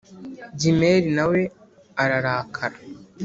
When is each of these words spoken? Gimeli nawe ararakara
Gimeli 0.59 1.09
nawe 1.15 1.39
ararakara 2.01 2.77